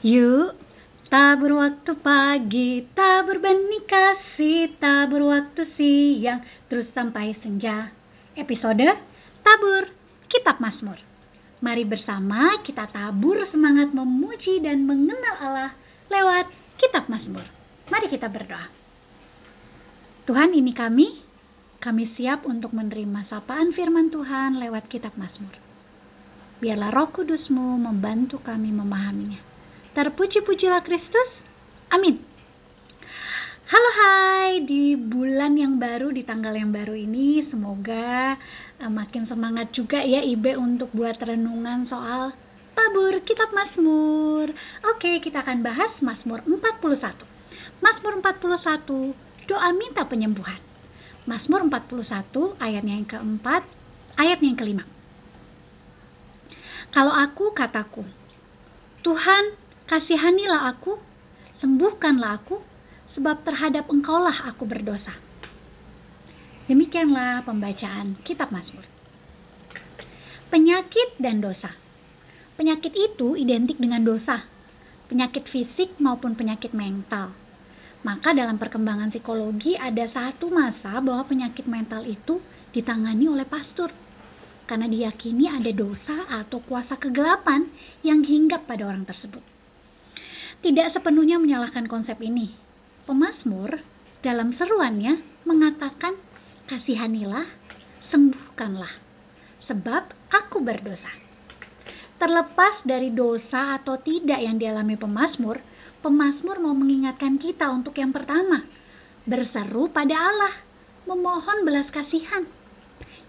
[0.00, 0.56] Yuk,
[1.12, 6.40] tabur waktu pagi, tabur benih kasih, tabur waktu siang,
[6.72, 7.92] terus sampai senja.
[8.32, 8.96] Episode
[9.44, 9.92] Tabur
[10.24, 10.96] Kitab Mazmur.
[11.60, 15.76] Mari bersama kita tabur semangat memuji dan mengenal Allah
[16.08, 16.48] lewat
[16.80, 17.44] Kitab Mazmur.
[17.92, 18.72] Mari kita berdoa.
[20.24, 21.20] Tuhan ini kami,
[21.76, 25.60] kami siap untuk menerima sapaan firman Tuhan lewat Kitab Mazmur.
[26.56, 29.49] Biarlah roh kudusmu membantu kami memahaminya
[30.00, 31.28] Terpuji-pujilah Kristus.
[31.92, 32.24] Amin.
[33.68, 38.32] Halo hai, di bulan yang baru, di tanggal yang baru ini, semoga
[38.80, 42.32] uh, makin semangat juga ya Ibe untuk buat renungan soal
[42.72, 44.48] tabur kitab Mazmur.
[44.88, 47.20] Oke, kita akan bahas Mazmur 41.
[47.84, 49.12] Mazmur 41,
[49.52, 50.64] doa minta penyembuhan.
[51.28, 53.68] Mazmur 41 ayatnya yang keempat,
[54.16, 54.84] ayatnya yang kelima.
[56.88, 58.08] Kalau aku kataku,
[59.04, 59.59] Tuhan
[59.90, 61.02] Kasihanilah aku,
[61.58, 62.62] sembuhkanlah aku,
[63.18, 65.18] sebab terhadap engkaulah aku berdosa.
[66.70, 68.86] Demikianlah pembacaan kitab Mazmur.
[70.46, 71.74] Penyakit dan dosa.
[72.54, 74.46] Penyakit itu identik dengan dosa,
[75.10, 77.34] penyakit fisik maupun penyakit mental.
[78.06, 82.38] Maka dalam perkembangan psikologi ada satu masa bahwa penyakit mental itu
[82.70, 83.90] ditangani oleh pastor
[84.70, 87.66] karena diyakini ada dosa atau kuasa kegelapan
[88.06, 89.42] yang hinggap pada orang tersebut
[90.60, 92.52] tidak sepenuhnya menyalahkan konsep ini.
[93.08, 93.80] Pemasmur
[94.20, 96.20] dalam seruannya mengatakan,
[96.68, 97.48] "Kasihanilah,
[98.12, 98.92] sembuhkanlah,
[99.64, 101.12] sebab aku berdosa."
[102.20, 105.64] Terlepas dari dosa atau tidak yang dialami pemazmur,
[106.04, 108.68] pemazmur mau mengingatkan kita untuk yang pertama,
[109.24, 110.54] berseru pada Allah,
[111.08, 112.44] memohon belas kasihan.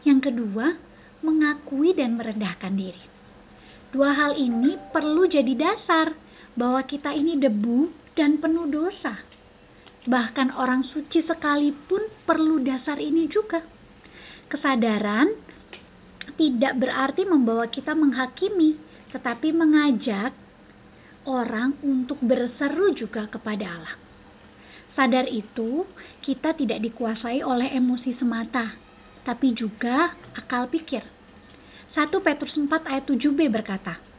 [0.03, 0.75] Yang kedua,
[1.23, 3.03] mengakui dan merendahkan diri.
[3.95, 6.11] Dua hal ini perlu jadi dasar
[6.55, 9.23] bahwa kita ini debu dan penuh dosa.
[10.07, 13.61] Bahkan orang suci sekalipun perlu dasar ini juga.
[14.49, 15.31] Kesadaran
[16.35, 18.75] tidak berarti membawa kita menghakimi,
[19.13, 20.33] tetapi mengajak
[21.29, 23.95] orang untuk berseru juga kepada Allah.
[24.97, 25.87] Sadar itu,
[26.19, 28.75] kita tidak dikuasai oleh emosi semata,
[29.23, 31.05] tapi juga akal pikir.
[31.95, 34.10] 1 Petrus 4 ayat 7b berkata,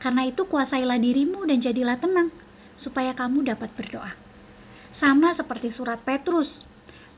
[0.00, 2.32] karena itu kuasailah dirimu dan jadilah tenang,
[2.80, 4.16] supaya kamu dapat berdoa.
[4.96, 6.48] Sama seperti surat Petrus,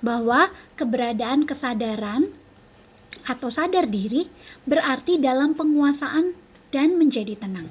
[0.02, 2.34] bahwa keberadaan kesadaran
[3.22, 4.26] atau sadar diri
[4.66, 6.34] berarti dalam penguasaan
[6.74, 7.70] dan menjadi tenang.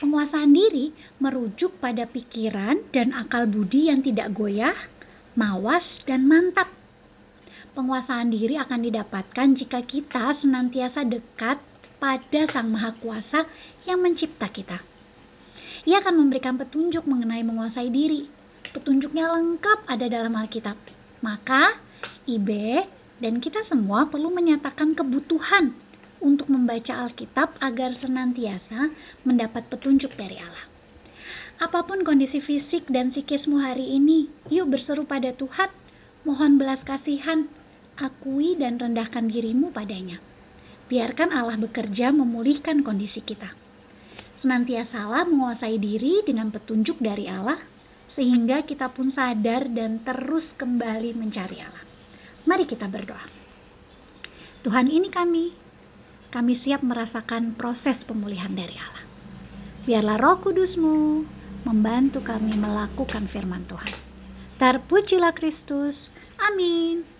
[0.00, 4.74] Penguasaan diri merujuk pada pikiran dan akal budi yang tidak goyah,
[5.38, 6.72] mawas, dan mantap.
[7.72, 11.62] Penguasaan diri akan didapatkan jika kita senantiasa dekat
[12.02, 13.46] pada Sang Maha Kuasa
[13.86, 14.82] yang mencipta kita.
[15.86, 18.26] Ia akan memberikan petunjuk mengenai menguasai diri.
[18.74, 20.74] Petunjuknya lengkap ada dalam Alkitab.
[21.22, 21.78] Maka,
[22.26, 22.90] Ibe
[23.22, 25.78] dan kita semua perlu menyatakan kebutuhan
[26.18, 28.90] untuk membaca Alkitab agar senantiasa
[29.22, 30.66] mendapat petunjuk dari Allah.
[31.62, 35.70] Apa pun kondisi fisik dan psikismu hari ini, yuk berseru pada Tuhan,
[36.26, 37.46] mohon belas kasihan,
[37.94, 40.18] akui dan rendahkan dirimu padanya
[40.86, 43.52] biarkan Allah bekerja memulihkan kondisi kita.
[44.42, 47.58] Senantiasalah menguasai diri dengan petunjuk dari Allah,
[48.18, 51.84] sehingga kita pun sadar dan terus kembali mencari Allah.
[52.44, 53.22] Mari kita berdoa.
[54.66, 55.54] Tuhan ini kami,
[56.34, 59.04] kami siap merasakan proses pemulihan dari Allah.
[59.82, 61.26] Biarlah roh kudusmu
[61.66, 63.94] membantu kami melakukan firman Tuhan.
[64.58, 65.98] Terpujilah Kristus.
[66.38, 67.11] Amin.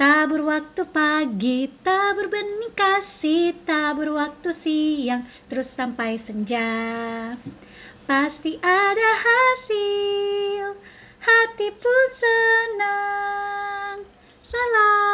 [0.00, 7.36] Tabur waktu pagi, tabur benih kasih, tabur waktu siang, terus sampai senja.
[8.08, 10.72] Pasti ada hasil,
[11.20, 14.08] hati pun senang.
[14.48, 15.09] Salam.